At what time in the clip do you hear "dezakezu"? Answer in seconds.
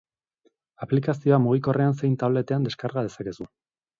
3.09-3.49